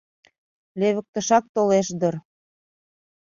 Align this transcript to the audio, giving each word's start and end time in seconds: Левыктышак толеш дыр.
Левыктышак 0.79 1.45
толеш 1.55 1.87
дыр. 2.01 2.15